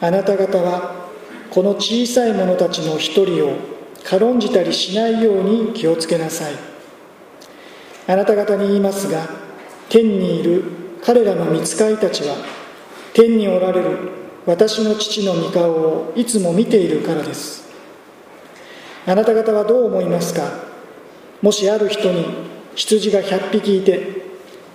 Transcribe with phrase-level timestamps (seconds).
[0.00, 1.08] あなた方は
[1.50, 3.56] この小さい者たちの一人を
[4.04, 6.54] 軽んじたりしないように気をつけなさい。
[8.08, 9.28] あなた方に言いますが
[9.88, 10.64] 天にいる
[11.02, 12.36] 彼らの御使いたちは
[13.14, 14.10] 天におられる
[14.44, 17.66] 私の父の御顔をいつも見ているからです。
[19.06, 20.42] あなた方はどう思いますか？
[21.42, 22.26] もしある人に
[22.74, 24.26] 羊が100匹いて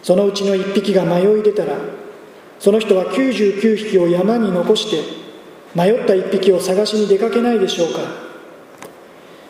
[0.03, 1.75] そのうちの1匹が迷い出たら
[2.61, 5.01] その人は99匹を山に残して
[5.73, 8.01] 迷った1匹を探しに出かけないでしょうか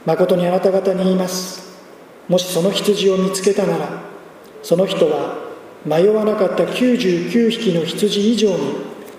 [0.05, 1.77] 誠にあなた方に言います。
[2.29, 4.01] もしその羊を見つけたなら
[4.63, 5.35] その人は
[5.85, 8.57] 迷わなかった99匹の羊以上に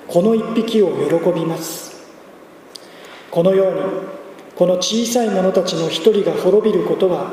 [0.09, 0.89] この1匹を
[1.21, 1.93] 喜びます。
[3.31, 3.81] このように
[4.57, 7.31] この小さい者たちの一人が滅びることは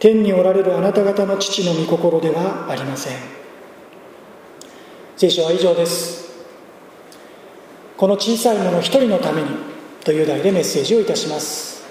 [0.00, 3.47] 天におられるあなた方の父の御心ではありません。
[5.18, 6.28] 聖書は以上です。
[7.96, 9.48] この小さい者一人のために
[10.04, 11.82] という題でメッセージをいたします。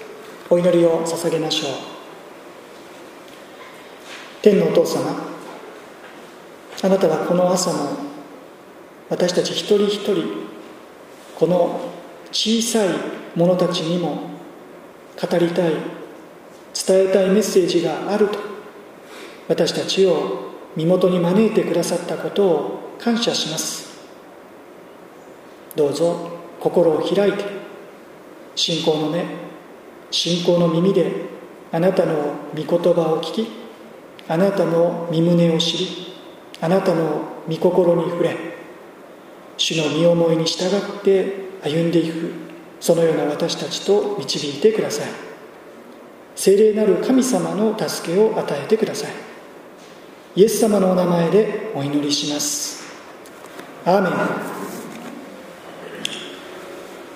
[0.48, 1.70] お祈りを捧げましょう。
[4.40, 5.14] 天のお父様
[6.82, 7.98] あなたはこの朝も
[9.10, 10.24] 私たち一人一人
[11.38, 11.80] この
[12.32, 12.88] 小さい
[13.36, 14.22] 者たちにも
[15.20, 15.72] 語りたい
[16.86, 18.38] 伝えたいメッセージがあると
[19.48, 23.88] 私たちを身元に招いてくださったことを感謝します。
[25.76, 27.44] どうぞ心を開いて
[28.56, 29.24] 信仰の目
[30.10, 31.28] 信仰の耳で
[31.70, 33.48] あなたの御言葉を聞き
[34.26, 35.88] あなたの身胸を知り
[36.60, 38.36] あなたの御心に触れ
[39.56, 42.32] 主の身思いに従って歩んでいく
[42.80, 45.08] そのような私たちと導いてください。
[46.36, 49.10] 聖霊なる神様の助けを与えてください。
[50.36, 52.77] イエス様のお名前でお祈りします。
[53.90, 54.02] ア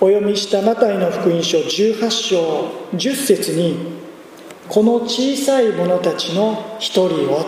[0.00, 4.00] お読みしたマタイの福音書18章10節に
[4.68, 7.44] この小さい者たちの一人を。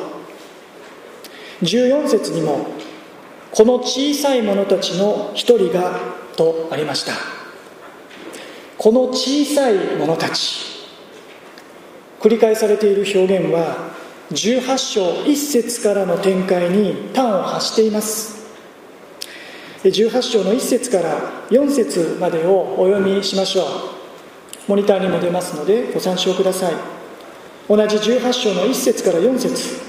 [1.63, 2.67] 14節にも
[3.51, 5.99] この小さい者たちの一人が
[6.37, 7.15] とありました。
[8.77, 10.67] この小さい者たち。
[12.21, 13.91] 繰り返されている表現は
[14.33, 18.34] 18章1節からの展開に端を発しています。
[19.91, 23.67] 18章の1節から4節までをお読みしましょう。
[24.67, 26.73] モニターにも出ますのでご参照ください。
[27.69, 29.83] 同じ18章の1節から4節。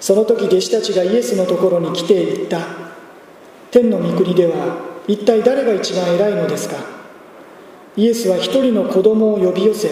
[0.00, 2.60] その時弟子たちがイエスのところに来ていった。
[3.70, 6.76] 天の御国では一体誰が一番偉いのですか？
[7.96, 9.90] イエスは一人の子供を呼び寄せ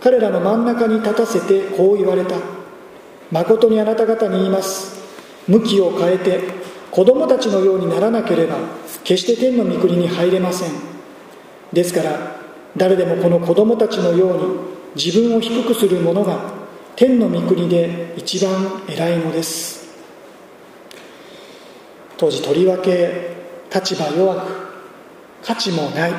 [0.00, 2.36] 彼らの真ん中に立たせてこう言われた。
[3.30, 4.96] 誠にあなた方に言います。
[5.46, 6.40] 向きを変えて
[6.90, 8.56] 子供たちのようにならなければ
[9.04, 10.70] 決して天の御国に入れません。
[11.72, 12.38] ですから
[12.76, 16.54] 誰でもこの子供たちのように自分を低くする者が
[16.96, 19.88] 天の御国で一番偉いのです。
[22.16, 23.36] 当時とりわけ
[23.72, 24.52] 立場弱く
[25.42, 26.12] 価値もない。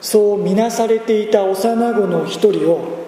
[0.00, 3.06] そう見なされていた幼子の一人を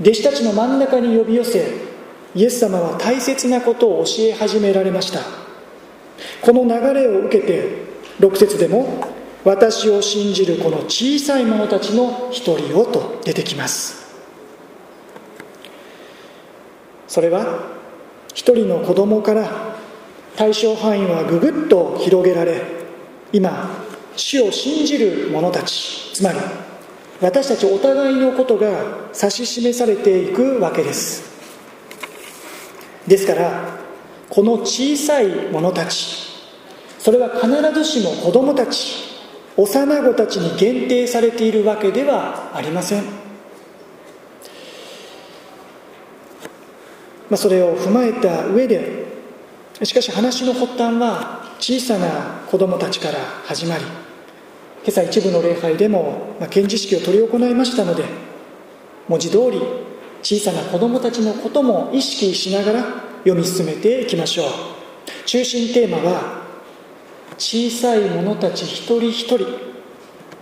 [0.00, 1.72] 弟子たちの真ん中に呼び寄せ
[2.34, 5.43] イエス様は大切なことを教え始められました。
[6.42, 7.84] この流れを受けて
[8.20, 9.04] 6節でも
[9.44, 14.04] 私を信じるこの小さい者たちの一人をと出てきます。
[17.06, 17.68] それは
[18.32, 19.76] 一人の子供から
[20.36, 22.62] 対象範囲はぐぐっと広げられ
[23.32, 23.70] 今
[24.16, 26.38] 主を信じる者たちつまり
[27.20, 31.32] 私たちお互いのことが指し示されていくわけです。
[33.06, 33.73] ですから
[34.28, 36.24] この小さい者たち。
[37.04, 38.94] それは必ずしも子供たち
[39.58, 43.10] 幼子たちに限定されているわけではありません、ま
[47.32, 49.04] あ、それを踏まえた上で
[49.82, 53.92] しかし話の発端は小さな子供たちから始まり今
[54.88, 58.04] 朝一部の礼拝でも、まあ、検事式を執り行いましたので
[59.08, 59.60] 文字通り
[60.22, 64.48] 小さな子供たちのことも意識しながら読み進めていきましょう。
[65.24, 66.44] 中心テーマは
[67.38, 69.46] 小さい者たち一人一人。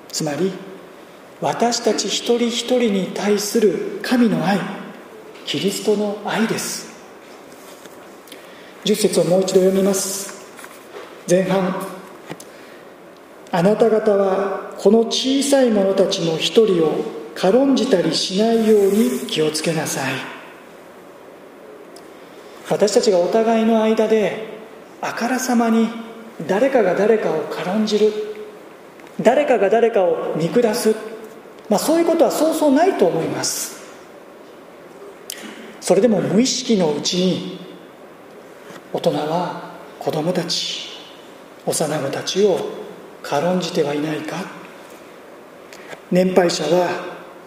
[0.08, 0.52] つまり
[1.40, 4.58] 私たち一人一人に対する神の愛。
[5.46, 6.92] キリストの愛です。
[8.84, 10.44] 10節をもう一度読みます。
[11.28, 11.86] 前半
[13.52, 17.04] あなた方はこの小さい者たちの一人を
[17.34, 20.41] 軽んじたりしないように気をつけなさい。
[22.72, 24.48] 私たちがお互いの間で
[25.02, 25.90] あからさまに
[26.48, 28.10] 誰かが誰かを軽んじる。
[29.20, 30.96] 誰かが誰かを見下す、
[31.68, 33.82] まあ、そういうことはそうそうないと思います。
[35.82, 37.58] それでも無意識のうちに
[38.94, 40.88] 大人は子供たち
[41.66, 42.58] 幼子たちを
[43.22, 44.36] 軽んじてはいないか。
[46.10, 46.88] 年配者は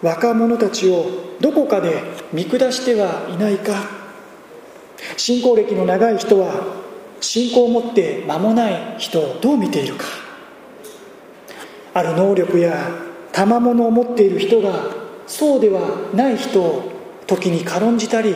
[0.02, 1.04] 若者たちを
[1.40, 2.00] どこかで
[2.32, 3.95] 見下してはいないか。
[5.16, 6.84] 信仰歴の長い人は
[7.20, 10.04] 信仰を持って間もない人をどう見ているか。
[11.94, 12.90] ある能力や
[13.32, 14.90] 賜物を持っている人が
[15.26, 16.92] そうではない人を
[17.26, 18.34] 時に軽んじたり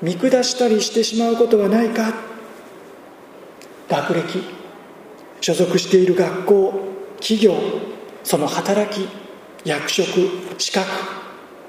[0.00, 2.14] 見下したりしてしまうことはないか。
[3.88, 4.44] 学歴
[5.40, 6.72] 所属している学校
[7.18, 7.54] 企業
[8.22, 9.08] その働き
[9.64, 10.06] 役職
[10.58, 10.88] 資格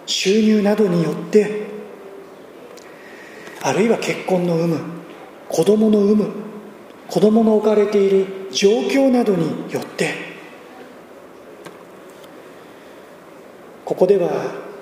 [0.06, 1.71] 収入などによって
[3.62, 4.80] あるいは結婚の有無
[5.50, 6.30] 子供の有無
[7.08, 10.14] 子供の置かれている状況などによって
[13.86, 14.30] ここでは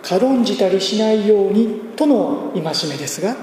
[0.03, 3.35] 軽んじたりしないようにとの戒めですが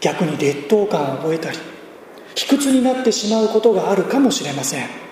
[0.00, 1.58] 逆に劣等感を覚えたり
[2.34, 5.08] 卑屈になってしまうことがあるかもしれません。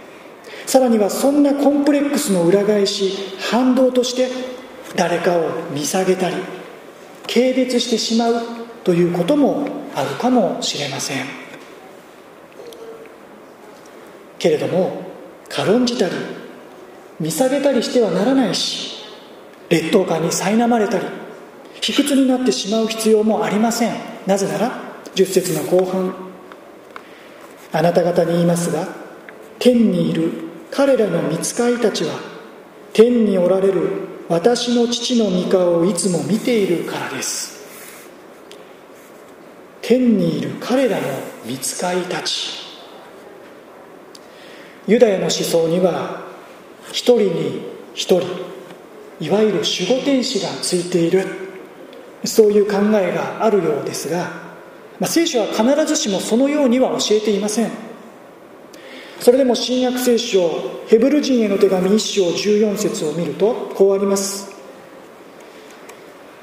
[0.67, 3.12] さらにはそんなコンプレックスの裏返し
[3.50, 4.29] 反動として
[4.97, 6.37] 誰かを見下げたり
[7.23, 8.56] 軽蔑してしまう
[8.87, 9.67] ということも
[9.97, 11.27] あるかもしれません。
[14.38, 15.03] けれども
[15.49, 16.15] 軽んじたり
[17.19, 19.03] 見下げたりしてはならないし
[19.71, 21.05] 劣等感に苛まれたり
[21.81, 23.94] 卑屈になってしまう必要もありません。
[24.25, 24.81] なぜなら
[25.17, 26.15] 10節の後半。
[27.73, 28.87] あなた方に言いますが
[29.59, 30.31] 天にいる
[30.71, 32.21] 彼らの見つかいたちは
[32.93, 37.56] 天におられる私の父の御顔をいつも見ているからです。
[39.87, 41.06] 天にいる彼らの
[41.44, 42.59] 見つかいたち。
[44.88, 46.25] ユダヤの思想には
[46.91, 47.61] 一人に
[47.94, 48.23] 一人
[49.21, 51.25] いわゆる守護天使がついている。
[52.25, 54.25] そういう考えがあるようですが、
[54.99, 57.71] まあ、聖書は必ずしもそのようには教えていません。
[59.21, 64.50] それでも新約聖書ヘブル人への手紙1章14節を見るとこうあります。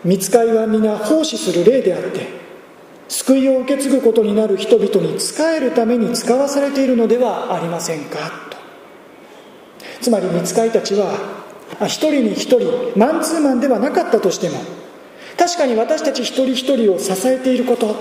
[0.05, 2.42] 見つかいは皆奉仕する霊であって
[3.13, 8.17] 救いを受け継ぐことになる人々に仕えるために使わされているのではありませんか？
[8.49, 8.57] と。
[10.01, 11.13] つまり見つかいたちは
[11.81, 14.59] 一人に一人マンツーマンではなかったとしても
[15.37, 17.95] 確かに私たち一人一人を支えていること。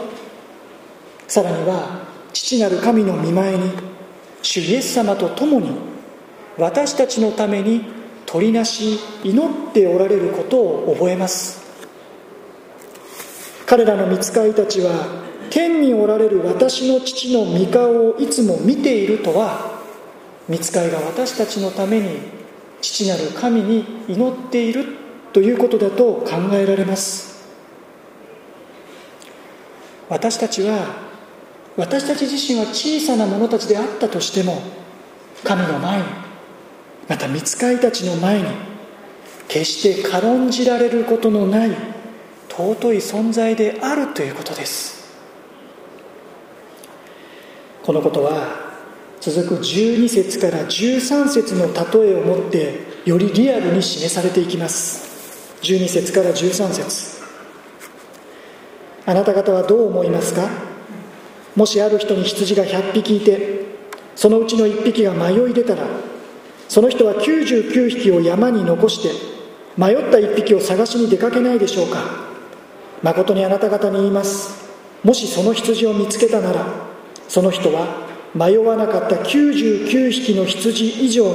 [1.28, 3.70] さらには父なる神の見前に
[4.40, 5.76] 主イエス様と共に
[6.56, 7.84] 私たちのために
[8.24, 11.61] 取りなし祈っておられることを覚えます。
[13.72, 15.06] 彼らの見つかいたちは
[15.48, 19.80] 天におられる私の父の御顔をいつも見ているとは
[20.46, 22.18] 見つかいが私たちのために
[22.82, 24.84] 父なる神に祈っている
[25.32, 27.48] ということだと考えられます。
[30.10, 30.94] 私たちは
[31.78, 34.60] 私たち自身は小さな者たちであったとしても
[35.44, 36.04] 神の前に
[37.08, 38.48] また見つかいたちの前に
[39.48, 42.01] 決して軽んじられることのない
[42.56, 45.10] 尊い存在であるということです。
[47.82, 48.72] このことは
[49.20, 55.56] 続く12節から13節の例えをもってよりリアルに示されていきます。
[55.62, 57.22] 12節から13節。
[59.06, 60.48] あなた方はどう思いますか？
[61.56, 63.64] もしある人に羊が100匹いて
[64.14, 65.86] そのうちの1匹が迷い出たら
[66.68, 69.10] その人は99匹を山に残して
[69.76, 72.31] 迷った1匹を探しに出かけないでしょうか？
[73.02, 74.62] 誠にあなた方に言います。
[75.02, 76.64] もしその羊を見つけたなら
[77.28, 77.86] その人は
[78.34, 81.32] 迷わなかった99匹の羊以上に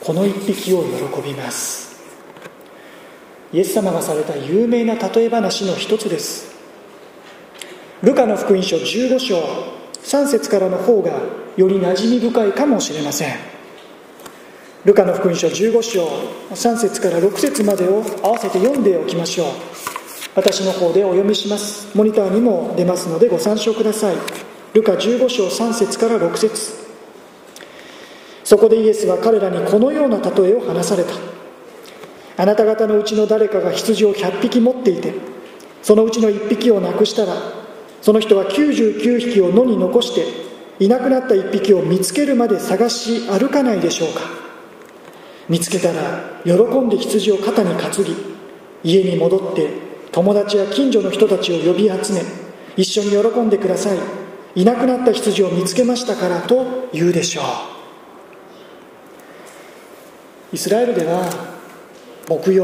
[0.00, 2.00] この1匹を喜びます。
[3.52, 6.52] イエス様がされた有名な例え話の一つです。
[8.02, 9.38] ルカの福音書15章
[10.02, 11.12] 3節からの方が
[11.56, 13.36] より馴染み深いかもしれません。
[14.84, 16.06] ルカの福音書15章
[16.50, 19.46] 3節から6節までを合わせて読んでおきましょう。
[20.34, 21.96] 私の方でお読みします。
[21.96, 24.16] モニターにも出ますのでご参照ください。
[24.72, 26.72] ルカ15章3節から6節。
[28.44, 31.12] そこでイエスは彼らにこのような例えを話された。
[32.38, 35.12] あなた方のうちの誰かが羊を100匹持っていて
[35.82, 37.34] そのうちの1匹をなくしたら
[38.00, 40.24] その人は99匹を野に残して
[40.82, 44.22] いなくなった1匹を見つけるまで探し歩かないでしょうか。
[45.48, 48.16] 見つけたら喜んで羊を肩に担ぎ
[48.82, 52.22] 家に戻って友達や近所の人たちを呼び集め
[52.76, 53.98] 一緒に喜んでください。
[54.54, 57.44] いなくなった羊を見つけましたからと言うでしょう。
[60.54, 61.24] イスラエルでは
[62.28, 62.60] 牧羊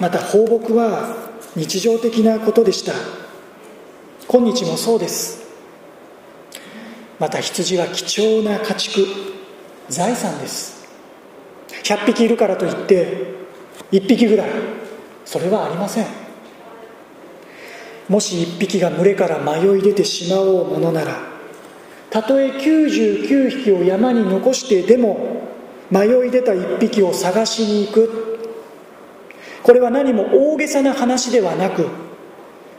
[0.00, 1.16] また放牧は
[1.54, 2.92] 日常的なことでした。
[4.26, 5.40] 今日もそうです。
[7.20, 9.06] また羊は貴重な家畜
[9.88, 10.88] 財産です。
[11.84, 13.34] 100匹いるからといって
[13.92, 14.50] 1匹ぐらい
[15.24, 16.19] それはありません。
[18.10, 21.30] もし1匹が群れから迷い出てしまおうものなら
[22.10, 25.48] たとえ99匹を山に残してでも
[25.90, 28.38] 迷い出た1匹を探しに行く。
[29.62, 31.88] これは何も大げさな話ではなく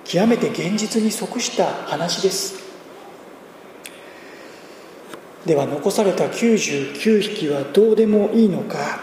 [0.03, 2.61] 極めて現実に即した話です。
[5.45, 8.99] では残された99匹はどうでもいいのか。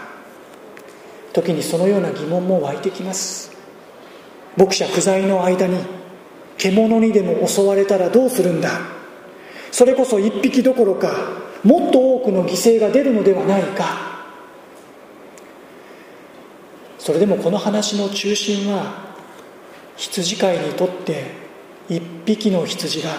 [1.33, 3.51] 時にそのような疑問も湧いてきます。
[4.57, 5.98] 牧者不在の間に
[6.59, 8.69] 獣にでも襲われたらどうするんだ？
[9.71, 11.13] それこそ1匹どころか
[11.63, 14.09] もっと多くの犠牲が出るのではないか。
[16.97, 19.15] それでもこの話の中心は
[19.95, 21.31] 羊飼いにとって
[21.89, 23.09] 1匹の羊が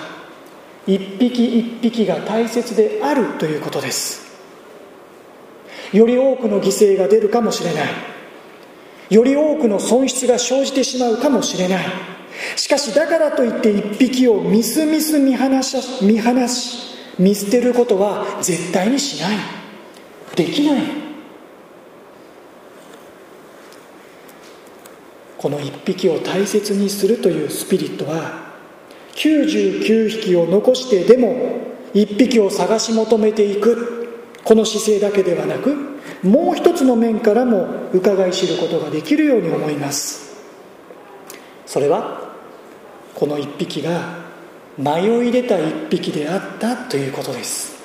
[0.87, 4.39] 一匹一匹が大切であるということです。
[5.93, 7.89] より多くの犠牲が出るかもしれない。
[9.09, 11.87] より多くの損失が生じてしまうかもしれない。
[12.57, 19.37] しかしだからといって一匹をみすみす見放し見放し見捨てることは絶対にしない。
[20.37, 20.83] できない。
[25.37, 28.53] この一匹を大切にするというスピリットは
[29.15, 31.61] 99匹を残してでも
[31.95, 33.99] 1匹を探し求めていく。
[34.43, 35.77] この姿勢だけではなく
[36.23, 40.35] もう一つの面からも伺い知ることができるように思います。
[41.67, 42.30] それは
[43.21, 44.15] この1匹が
[44.79, 47.77] 迷い出た1匹であったということです。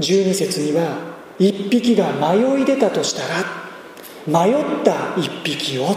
[0.00, 0.98] 12節には
[1.38, 5.96] 1匹が迷い出たとしたら迷った1匹を。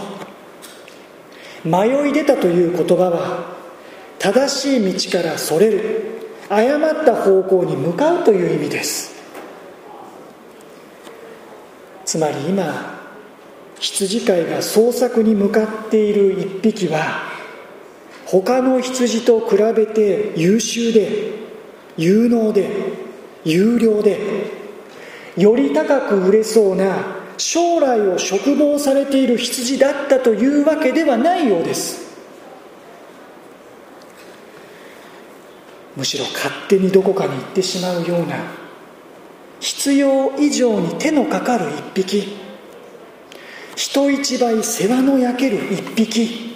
[1.65, 3.57] 迷い出たという言葉は
[4.17, 9.13] 正しい道からそれる誤った方向に向かうという意味です。
[12.05, 12.97] つまり今
[13.77, 17.32] 羊飼いが捜索に向かっている一匹は
[18.41, 21.33] 他の羊と比べて優秀で
[21.97, 22.67] 有能で
[23.45, 24.19] 有料で
[25.37, 26.95] より高く売れそうな
[27.37, 32.01] 将来を嘱望されている羊だったというわけではないようです。
[35.95, 38.37] むしろ勝手にどこかに行ってしまうような
[39.59, 42.35] 必要以上に手のかかる一匹
[43.75, 46.52] 人一倍世話の焼ける一匹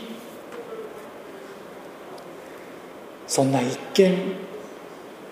[3.28, 4.48] そんな一見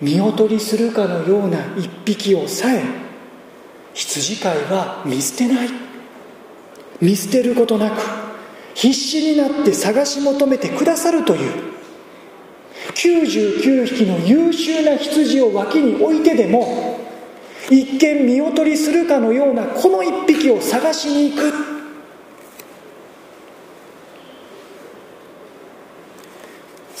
[0.00, 2.82] 見劣りするかのような一匹をさえ
[3.94, 5.70] 羊飼いは見捨てない。
[7.00, 8.00] 見捨てることなく
[8.74, 11.76] 必死になって探し求めてくださるという。
[12.94, 16.98] 99匹の優秀な羊を脇に置いてでも
[17.70, 21.75] 一見見劣りするかのようなこの一匹を探しに行く。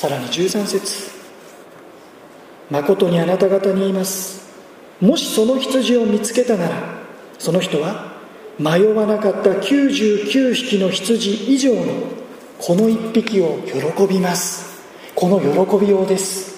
[0.06, 1.10] さらに13節。
[2.70, 4.48] 誠にあなた方に言います。
[5.00, 6.76] もしその羊を見つけたなら
[7.38, 8.12] その人は
[8.56, 11.92] 迷わなかった99匹の羊以上の
[12.56, 14.80] この一匹を喜びます。
[15.16, 16.54] この喜びようです。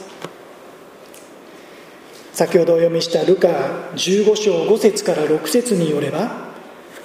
[2.35, 3.49] 先ほどお読みしたルカ
[3.95, 6.52] 15章5節から6節によれば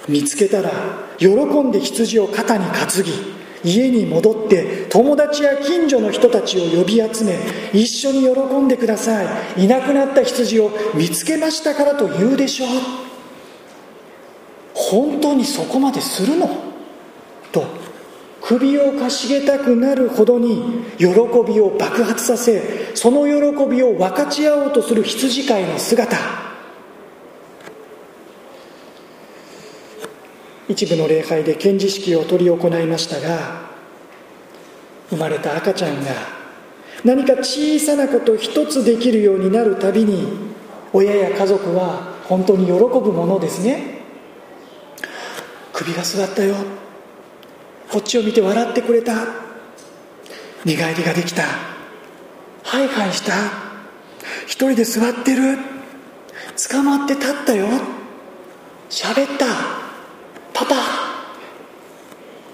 [0.06, 0.70] 見つけたら
[1.16, 1.28] 喜
[1.62, 7.38] んで羊を肩に担ぎ家に戻って友達や近所の人たちを呼び集め
[7.72, 9.22] 一緒に喜んでくださ
[9.56, 9.64] い。
[9.64, 12.68] いなくなった羊を見つけましたからと言うでしょう。
[14.74, 16.48] 本当にそこまでするの？
[17.52, 17.64] と
[18.42, 21.06] 首をかしげたくなるほどに喜
[21.46, 26.43] びを爆発させその喜びを分かち合おうとする羊飼いの姿。
[30.68, 33.68] 一部の礼拝で献示式を執り行いましたが
[35.10, 36.10] 生まれた赤ちゃんが
[37.04, 40.26] 何か小さなこと一つできるようになるたびに
[40.92, 43.98] 親や家族は本当に喜ぶものですね。
[45.72, 46.54] 首が座ったよ。
[47.90, 49.12] こっちを見て笑ってくれた。
[50.64, 51.42] 寝返りができた。
[52.62, 53.34] ハイハイした。
[54.46, 55.58] 一人で座ってる。
[56.70, 57.66] 捕まって立ったよ。
[58.88, 59.83] 喋った。
[60.54, 60.74] パパ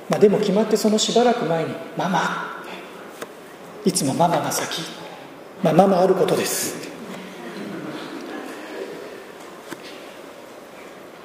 [0.08, 2.64] まあでも決まってそのしばらく前にママ。
[3.84, 4.82] いつもママが先。
[5.62, 6.90] まあママあることです。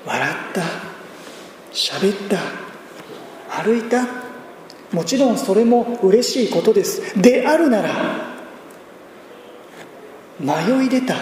[0.06, 0.62] 笑った。
[1.74, 3.64] 喋った。
[3.64, 4.06] 歩いた。
[4.92, 7.20] もちろんそれも嬉しいことです。
[7.20, 7.90] であるなら
[10.40, 11.16] 迷い出た。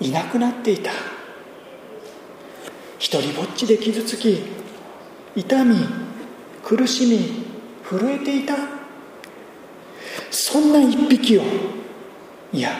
[0.00, 0.90] いなくなっていた。
[3.14, 4.42] 一人ぼっちで傷つき
[5.36, 5.76] 痛み
[6.64, 7.44] 苦しみ
[7.88, 8.56] 震えていた。
[10.32, 11.42] そんな一匹を
[12.52, 12.70] いや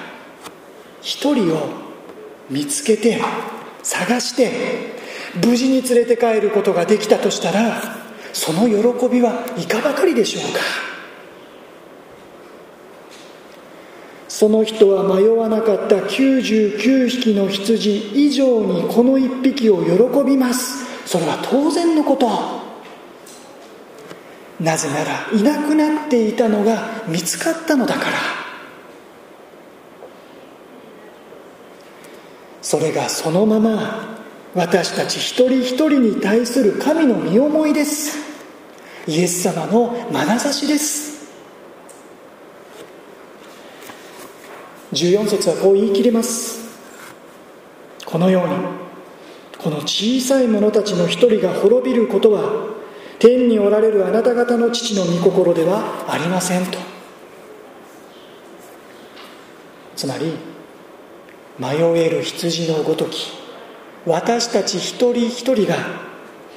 [1.03, 1.69] 一人を
[2.51, 3.21] 見つけて
[3.85, 4.97] 探して
[5.47, 7.81] 無事に連れて帰ることができたとしたら
[8.33, 10.94] その喜びはいかばかりでしょうか。
[14.35, 20.85] その人は迷わなかった99匹の羊以上にこの1匹を喜びます。
[21.09, 22.29] それは当然のこと。
[24.61, 28.17] なぜならいなくなっていたのが見つかったのだから。
[32.61, 34.19] それがそのまま
[34.57, 38.19] 私たち一人一人に対する神の身思いです。
[39.07, 41.14] イエス様の眼差しです。
[44.95, 46.65] 14節はこう言い切ります。
[48.07, 48.55] このように
[49.59, 52.69] この小さい者たちの一人が滅びることは
[53.19, 56.79] 天におられるあなた方の父の御心ではありませんと。
[59.97, 60.35] つまり
[61.59, 63.33] 迷える羊のごとき
[64.07, 65.77] 私たち一人一人が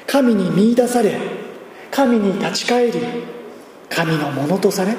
[0.06, 1.18] 神に見いだされ
[1.92, 3.00] 神に立ち返り
[3.90, 4.96] 神のものとされ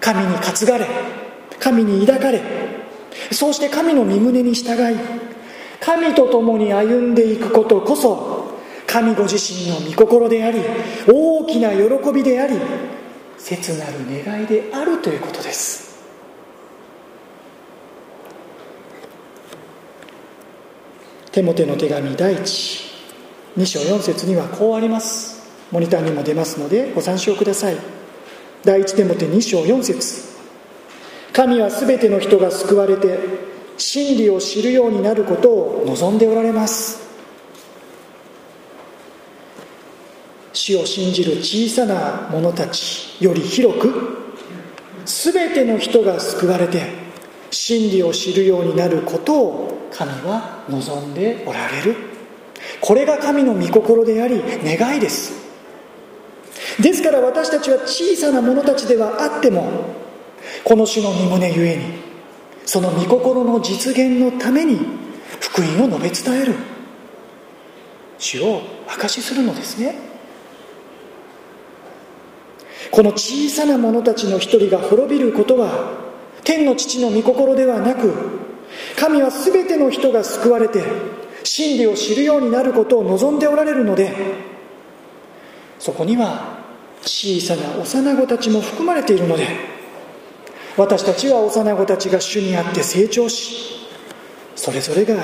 [0.00, 1.21] 神に担がれ
[1.62, 2.42] 神に抱かれ
[3.30, 4.96] そうして神の身旨に従い
[5.80, 10.60] 神と共に歩んでいくことこそ神ご自身の御心であり
[11.06, 12.56] 大きな喜びであり
[13.38, 15.92] 切なる願いであるということです。
[21.32, 22.92] テモテの手紙第一
[23.56, 25.50] 2章4節にはこうあります。
[25.72, 27.76] モニターにも出ますのでご参照ください。
[28.64, 30.31] 第一テモテ2章4節。
[31.32, 33.18] 神は全ての人が救われて
[33.78, 37.00] 真理を知るようになることを望んでおられます。
[40.52, 44.34] 死を信じる小さな者たちより広く
[45.06, 46.82] 全ての人が救われて
[47.50, 51.96] 真理を知るようになることを神は望んでおられる。
[52.80, 55.32] これが神の御心であり願いです。
[56.80, 60.01] ですから私たちは小さな者たちではあっても
[60.64, 61.84] この主の身胸ゆえに
[62.64, 64.78] その御心の実現のために
[65.40, 66.54] 福音を述べ伝える。
[68.18, 70.12] 主を証しするのですね。
[72.90, 75.90] この小さな者たちの一人が滅びることは
[76.44, 78.12] 天の父の御心ではなく
[78.98, 80.82] 神は全ての人が救われて
[81.42, 84.14] 真理を知るようになることを望んでおられるので
[85.78, 86.58] そこには
[87.02, 89.71] 小さな幼子たちも含まれているので
[90.76, 93.88] 私たちは幼子たちが主にあって成長し
[94.56, 95.16] それぞれが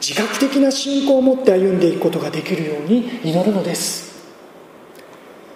[0.00, 4.06] 自覚的な信仰を持って歩んでいくことができるように祈るのです。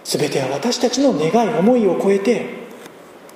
[0.04, 2.46] 全ては私たちの願い思いを超えて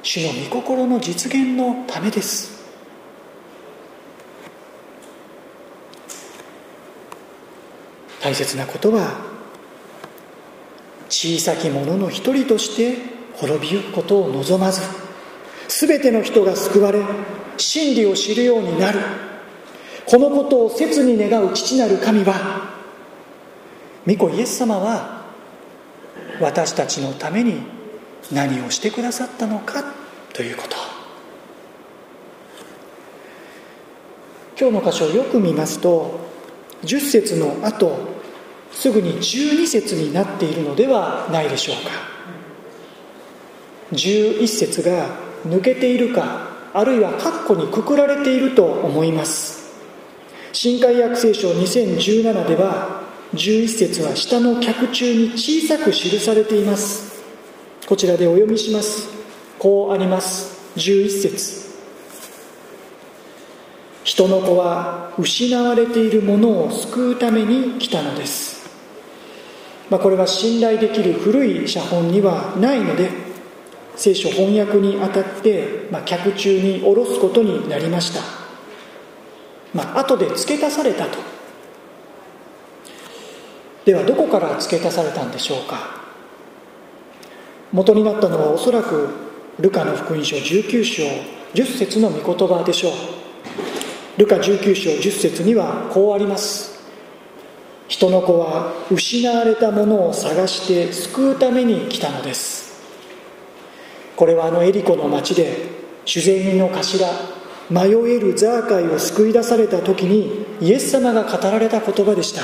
[0.03, 2.65] 主の御心の実現のためです。
[8.21, 9.21] 大切なことは
[11.11, 12.97] 小さき者の一人として
[13.35, 15.04] 滅びゆくことを望まず
[15.69, 17.03] 全ての人が救われ
[17.57, 19.01] 真理を知るようになる。
[20.07, 22.75] このことを切に願う父なる神は
[24.07, 25.25] 御子イエス様は
[26.41, 27.63] 私たちのために
[28.31, 29.83] 何をしてくださったのか
[30.33, 30.77] ということ。
[34.57, 36.21] 今日の箇所をよく見ますと
[36.85, 37.99] 10節の後
[38.71, 41.91] すぐに12節になっているのではないでしょうか。
[43.93, 49.65] 11節が抜けているかあるいは括弧にくくられていると思います。
[50.53, 53.03] 新海訳聖書2017では
[53.35, 57.23] 11節は下の脚中に小さく記されています。
[57.87, 59.09] こちらでお読みします。
[59.59, 60.55] こうあります。
[60.77, 61.65] 11節。
[64.05, 68.69] 人の子は失われているものを救うために来たのです、
[69.89, 73.24] まあ、これは信頼できる古い写本にはないので
[73.97, 78.21] 聖書翻訳にあたって、まあ、客中に下ろすことになりました、
[79.73, 81.19] まあ後で付け足されたと。
[83.85, 86.03] ではどこから付け足されたんでしょうか。
[87.73, 89.09] 元になったのはおそらく
[89.59, 91.03] ルカの福音書19章
[91.55, 92.93] 10節の御言葉でしょう。
[94.17, 96.83] ルカ19章10節にはこうあります。
[97.89, 102.64] 人の子は失われたものを探して救うために来たのです。
[104.17, 105.69] これはあのエリコの町で
[106.05, 107.07] 主税人の頭
[107.71, 112.43] 迷えるザーカイを救い出された時にイエス様が語られた言葉でした。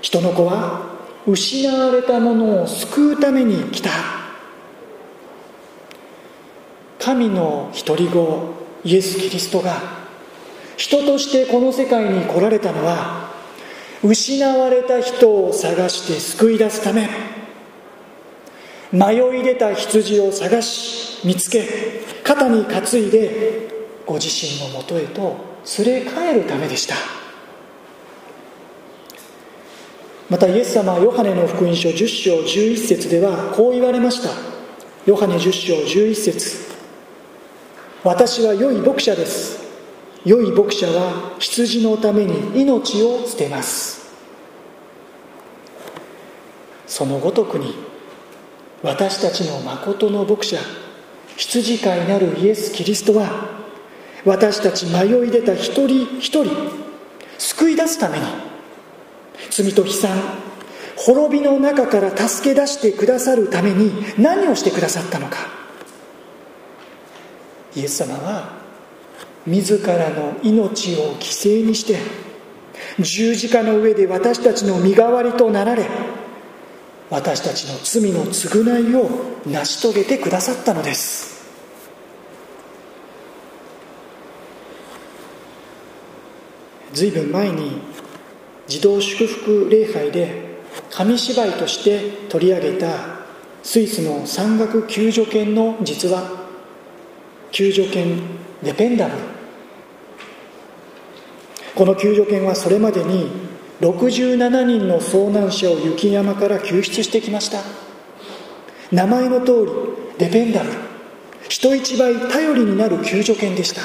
[0.00, 3.90] 人の子は失われたものを救うために来た。
[6.98, 9.80] 神の独り子イエス・キリストが
[10.76, 13.32] 人としてこの世界に来られたのは
[14.02, 17.08] 失われた人を探して救い出すため。
[18.92, 21.66] 迷い出た羊を探し見つけ
[22.22, 23.68] 肩に担いで
[24.06, 25.36] ご自身のもとへと
[25.84, 26.94] 連れ帰るためでした。
[30.30, 34.30] またイエス様はヨハネの福音書10章11節ではこう言われました。
[35.06, 36.68] ヨハネ10章11節。
[38.04, 39.58] 私は良い牧者です。
[40.24, 44.12] 良い牧者は羊のために命を捨てます。
[46.86, 47.74] そのごとくに
[48.82, 50.58] 私たちの誠の牧者
[51.36, 53.58] 羊飼いなるイエス・キリストは
[54.24, 56.46] 私たち迷い出た一人一人
[57.38, 58.24] 救い出すために
[59.50, 60.10] 罪と悲惨
[60.96, 65.36] 滅びの中から助け出してくださるために何をしてくださったのか。
[67.76, 68.58] イエス様は
[69.46, 71.98] 自らの命を犠牲にして
[72.98, 75.86] 十字架の上で私たちの身代わりとなられ
[77.10, 79.08] 私たちの罪の償いを
[79.46, 81.38] 成し遂げてくださったのです。
[86.92, 87.80] 随分前に
[88.66, 90.58] 児童祝福礼拝で
[90.90, 92.88] 紙芝居として取り上げた
[93.62, 96.38] スイスの山岳救助犬の実話。
[97.50, 98.20] 救助犬
[98.62, 99.22] デペンダブル
[101.74, 103.47] この救助犬はそれまでに
[103.80, 107.62] 67人の遭難者を雪山から救出してきました。
[108.90, 109.72] 名前の通り
[110.18, 110.76] デペンダブル
[111.48, 113.82] 人一倍頼りになる救助犬でした。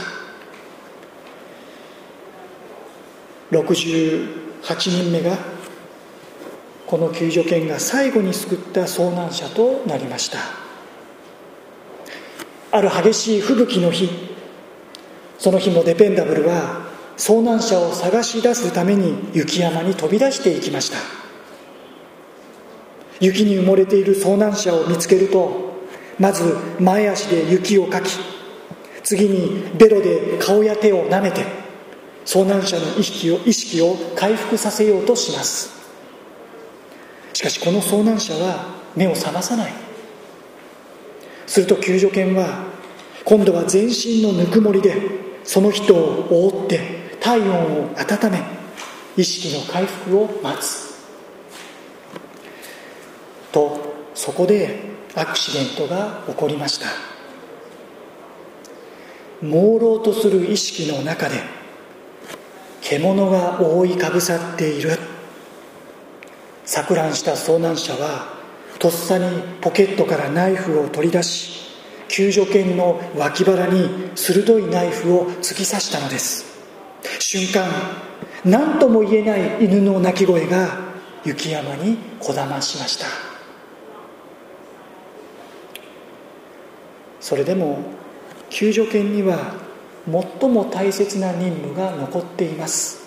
[3.52, 4.28] 68
[4.90, 5.38] 人目が
[6.88, 10.40] この救助犬が最後に救った遭難者となりました。
[12.72, 14.10] ある激しい吹雪の日
[15.38, 20.98] その日もデペンダブルは遭難者を探し出すために雪山に飛び出していきました。
[23.20, 25.74] 雪に埋もれている遭難者を見つけると
[26.20, 28.12] まず前足で雪をかき
[29.04, 31.46] 次にベロで顔や手を舐めて
[32.26, 35.72] 遭難者の意識を意識を回復させようとします。
[37.34, 39.74] しかしこの遭難者は目を覚まさない。
[41.46, 42.66] すると救助犬は
[43.26, 44.96] 今度は全身のぬくもりで
[45.44, 48.44] その人を覆って体温を温め
[49.16, 50.94] 意識の回復を待つ。
[53.54, 54.82] とそこで
[55.16, 56.88] アクシデントが起こりました。
[59.42, 61.36] 朦朧とする意識の中で
[62.82, 65.00] 獣が覆いかぶさっている。
[66.66, 68.34] 錯乱した遭難者は
[68.80, 71.72] とっさにポケットからナイフを取り出し
[72.10, 76.53] 救助犬の脇腹に鋭いナイフを突き刺したのです。
[77.36, 77.68] 瞬間
[78.46, 80.78] 何とも言えない犬の鳴き声が
[81.26, 83.08] 雪山にこだましました。
[87.20, 87.80] それでも
[88.52, 89.56] 救助犬には
[90.06, 93.02] 最も大切な任務が残っています。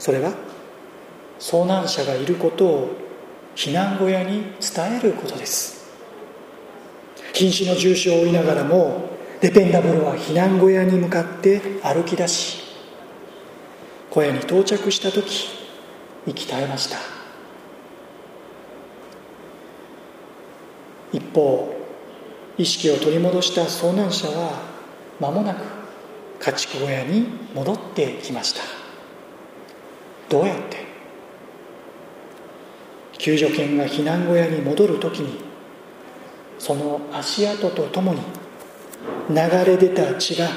[0.00, 0.32] それは
[1.38, 2.96] 遭難者がいることを
[3.54, 5.86] 避難小屋に伝えることです。
[7.34, 12.65] 瀕死の重傷を負いながらもデペンダブルは避難小屋に向かって歩き出し
[14.16, 15.50] 小屋に到着した時
[16.26, 16.96] 息絶えました。
[21.12, 21.76] 一方
[22.56, 24.62] 意識を取り戻した遭難者は
[25.20, 25.60] 間もなく
[26.40, 28.62] 家畜小屋に戻ってきました。
[30.30, 30.86] どうやって？
[33.18, 35.40] 救助犬が避難小屋に戻る時に
[36.58, 38.20] その足跡とともに
[39.28, 40.48] 流れ出た血が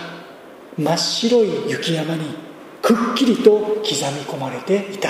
[0.77, 2.47] 真っ白い雪山に
[2.89, 5.09] くっきりと刻み込まれていた。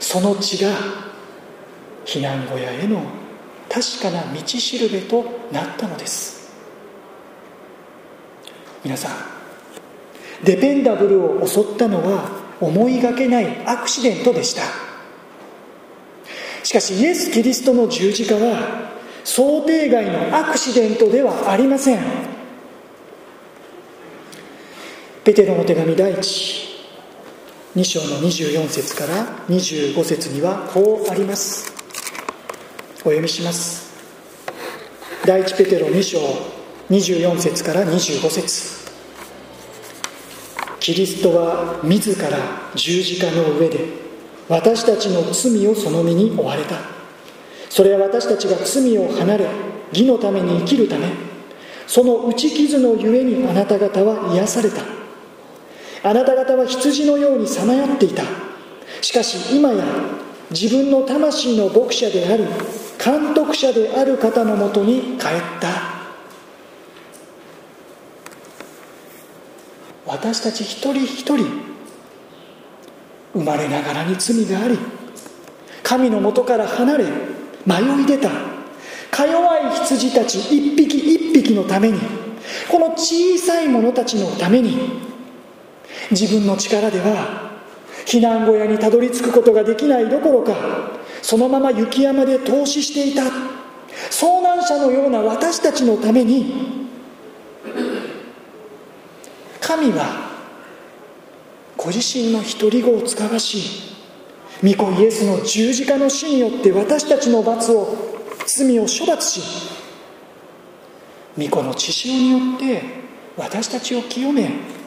[0.00, 0.70] その血が
[2.06, 3.02] 避難小屋への
[3.68, 6.50] 確かな道しるべとなったのです。
[8.82, 9.12] 皆さん
[10.44, 14.62] デペンダブルを襲ったのは思いがけないアクシデントでした。
[16.64, 18.92] しかしイエス・キリストの十字架は
[19.24, 22.37] 想定外のアクシデントではありません。
[25.28, 26.74] ペテロの手紙第一。
[27.76, 31.70] 2章の24節から25節にはこうあります。
[33.00, 33.92] お読みします。
[35.26, 36.18] 第一ペテロ2章
[36.88, 38.88] 24節から25節。
[40.80, 42.38] キリストは自ら
[42.74, 43.80] 十字架の上で
[44.48, 46.76] 私たちの罪をその身に負われた。
[47.68, 49.46] それは私たちが罪を離れ
[49.90, 51.06] 義のために生きるため
[51.86, 54.97] その打ち傷のゆえにあなた方は癒された。
[56.08, 58.22] あなた方は羊のようにさまよっていた。
[59.02, 59.84] しかし今や
[60.50, 62.44] 自分の魂の牧者である
[63.04, 65.98] 監督者である方のもとに帰った。
[70.06, 71.46] 私たち一人一人
[73.34, 74.78] 生まれながらに罪があり
[75.82, 77.04] 神のもとから離れ
[77.66, 78.30] 迷い出た。
[79.10, 82.00] か弱い羊たち一匹一匹のために
[82.70, 85.07] この小さい者たちのために
[86.10, 87.48] 自分の力では
[88.06, 90.54] 避難小屋にたどり着くことができないどころか
[91.22, 93.22] そのまま雪山で投資していた
[94.10, 96.88] 遭難者のような私たちのために
[99.60, 100.30] 神は
[101.76, 103.96] ご自身の独り子を使わし
[104.62, 107.94] 御子イエスの十字架の死によって私たちの罰を
[108.46, 109.40] 罪を処罰し
[111.36, 112.82] 御子の血潮によって
[113.36, 114.77] 私たちを清め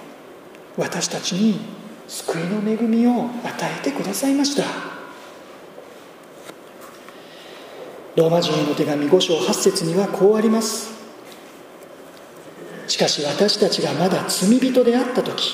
[0.77, 1.59] 私たちに
[2.07, 4.63] 救いの恵みを与えてくださいました。
[8.15, 10.91] ローマ人への手紙5章8節にはこうあります。
[12.87, 15.53] しかし私たちがまだ罪人であった時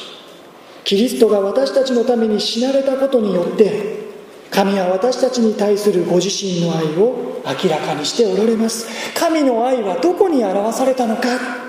[0.84, 4.08] キリストが私たちのために死なれたことによって
[4.49, 8.88] 神は私たちに対するご自身の愛を明らかにしておられます。
[9.13, 11.66] 神の愛はどこに表されたのか。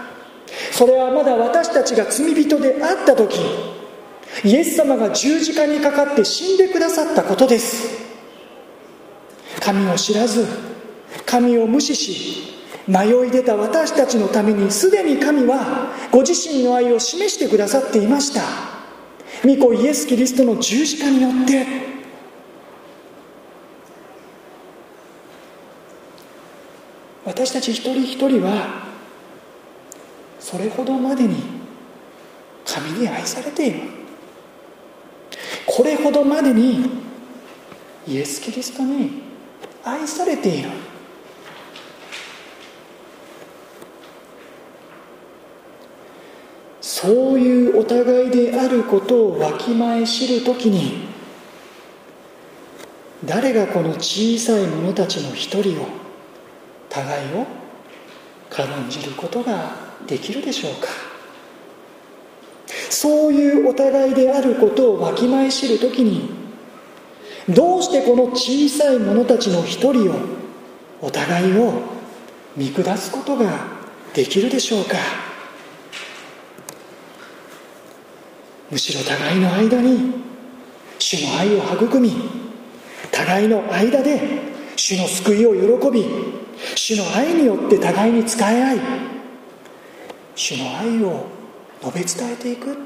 [0.72, 3.38] それはまだ私たちが罪人であった時
[4.44, 8.06] イエス様が十字架にかかって死んでくださったことです。
[9.60, 10.46] 神を知らず
[11.26, 12.54] 神を無視し
[12.86, 18.40] 迷い出た私たちのためにすでに神はご自身の愛を示してくださっていました。
[19.44, 21.66] 御子イエス・キリストの十字架によって。
[27.26, 28.87] 私たち一人一人は
[30.50, 31.42] それほどまでに
[32.64, 33.80] 神に愛されている。
[35.66, 36.88] これほどまでに
[38.06, 39.24] イエス・キリストに
[39.84, 40.70] 愛されている。
[46.80, 51.08] そういうお互いであることをわきまえ知る時に
[53.22, 55.86] 誰がこの小さい者たちの一人を
[56.88, 57.46] 互いを
[58.48, 60.88] 軽んじることができるでしょうか？
[62.90, 66.30] そういうお互いであることをわきまえ知る時に
[67.48, 70.14] どうしてこの小さい者たちの一人を
[71.00, 71.74] お互いを
[72.56, 73.66] 見下すことが
[74.14, 74.96] できるでしょうか？
[78.70, 80.12] むしろ互いの間に
[80.98, 82.12] 主の愛を育み
[83.10, 84.20] 互いの間で
[84.76, 86.04] 主の救いを喜び
[86.74, 88.78] 主の愛によって互いに使い合い
[90.38, 91.26] 主の愛を
[91.82, 92.78] 述べ伝えていく。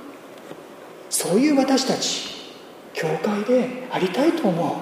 [1.10, 2.50] そういう私たち
[2.94, 4.74] 教会でありたいと思う。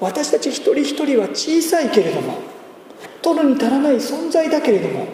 [0.00, 2.38] 私たち一人一人は小さいけれども
[3.20, 5.06] 取るに足らない存在だけれども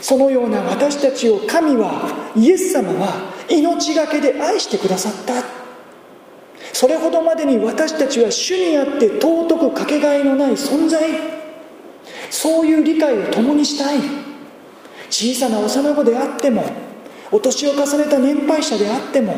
[0.00, 5.44] そのような私たちを神はイエス様は命がけで愛してくださった。
[6.72, 11.35] それほどまでに私たちは主にあって尊くかけがえのない存在。
[12.30, 13.98] そういう理解を共にしたい。
[15.10, 16.64] 小さな幼子であっても
[17.30, 19.34] お年を重ねた年配者であっても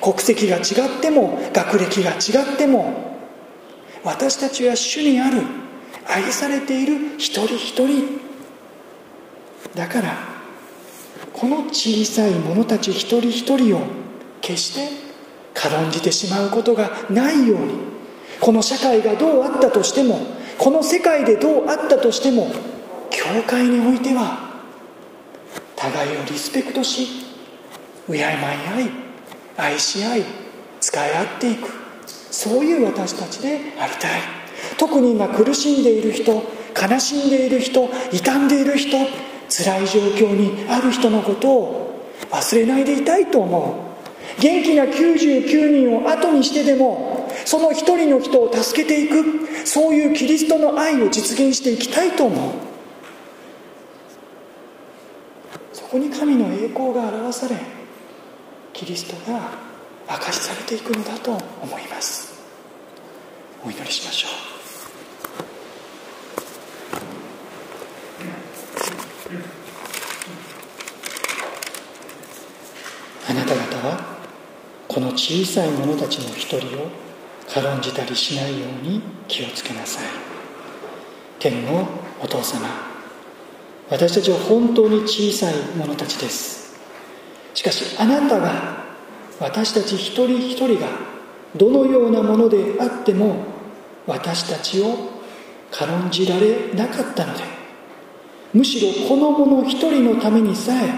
[0.00, 3.18] 国籍が違っても学歴が違っても
[4.04, 5.42] 私たちは主にある
[6.06, 8.20] 愛されている一人一人。
[9.74, 10.16] だから
[11.32, 13.80] この小さい者たち一人一人を
[14.40, 14.88] 決して
[15.54, 17.74] 軽んじてしまうことがないように
[18.40, 20.18] この社会がどうあったとしても
[20.58, 22.50] この世界でどうあったとしても
[23.10, 24.50] 教会においては
[25.76, 27.06] 互いをリスペクトし
[28.06, 28.90] 敬い合い
[29.56, 30.24] 愛し合い
[30.80, 31.68] 使い合っていく。
[32.06, 34.20] そういう私たちでありたい。
[34.78, 38.96] 特に今苦しんでいる人悲しんでいる人傷んでいる人
[39.48, 43.91] 辛い状況にある人のことを忘れないでいたいと思う。
[44.40, 52.52] 元気な99人を後にしてでもその一人の人を助けていくそういうキリストの愛を実現していきたいと思う。
[55.72, 57.56] そこに神の栄光が表され
[58.72, 59.50] キリストが
[60.10, 62.32] 明かしされていくのだと思います。
[63.64, 64.52] お祈りしましょう
[73.30, 74.18] あなた方は
[74.92, 76.88] この小さい者たちの一人を
[77.48, 80.04] 軽んじたりしないように気をつけなさい。
[81.38, 81.88] 天の
[82.20, 82.68] お父様
[83.90, 86.78] 私たちは本当に小さい者たちです。
[87.54, 88.84] しかしあなたが
[89.40, 90.88] 私たち一人一人が
[91.56, 93.44] どのようなものであっても
[94.06, 95.10] 私たちを
[95.70, 97.42] 軽んじられなかったので
[98.52, 100.92] むしろこの者一人のためにさえ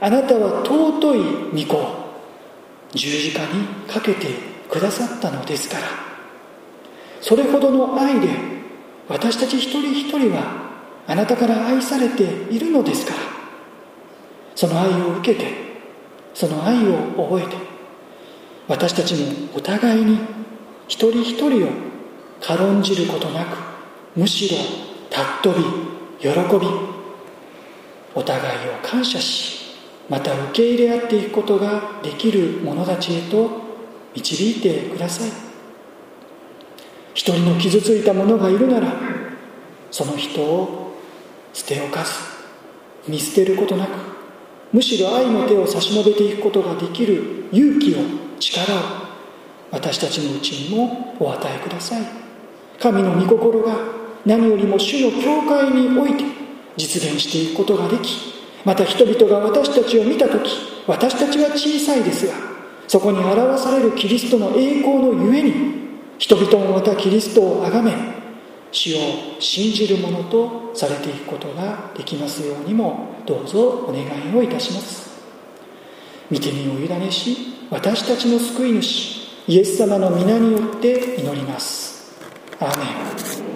[0.00, 1.16] あなたは尊
[1.60, 1.97] い御子を
[2.94, 4.28] 十字架にかけて
[4.68, 5.82] くださったのですから。
[7.20, 8.28] それほどの愛で
[9.08, 10.68] 私たち一人一人は
[11.06, 13.38] あなたから愛されているのですから。
[14.54, 15.52] その愛を受けて
[16.34, 17.56] その愛を覚えて
[18.66, 20.18] 私たちもお互いに
[20.88, 21.68] 一人一人を
[22.40, 23.56] 軽んじることなく
[24.16, 24.56] むしろ
[25.10, 25.62] 尊び
[26.20, 26.66] 喜び
[28.16, 29.57] お互いを感謝し
[30.08, 33.50] また受け入れ合っていくことができる者たちへと
[34.14, 35.30] 導いてください。
[37.14, 38.92] 一人の傷ついた者がいるなら
[39.90, 40.94] その人を
[41.52, 42.12] 捨ておかず
[43.08, 43.90] 見捨てることなく
[44.72, 47.98] むしろ愛の手を差し伸べていくことができる勇気を
[48.38, 48.78] 力を
[49.72, 52.02] 私たちのうちにもお与えください。
[52.78, 53.76] 神の御心が
[54.24, 56.24] 何よりも主の教会において
[56.76, 58.37] 実現していくことができ
[58.68, 60.50] また人々が私たちを見た時
[60.86, 62.34] 私たちは小さいですが
[62.86, 65.52] そこに表されるキリストの栄光のゆえに
[66.18, 67.92] 人々もまたキリストを崇め
[68.70, 68.98] 主を
[69.40, 75.08] 信じるものとされていくことができますようにもどうぞお願いをいたします。
[76.30, 82.14] 見てみを委ねし私たちの救い主イエス様の皆によって祈ります。
[82.60, 83.47] アーメン。